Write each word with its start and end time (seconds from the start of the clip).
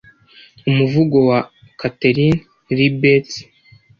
umuvugo 0.69 1.17
wa 1.29 1.39
katharine 1.79 2.39
lee 2.75 2.93
bates 2.99 3.35